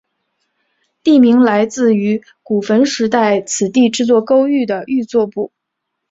[1.03, 5.51] 地名来自于古坟时代此地制作勾玉的玉作部。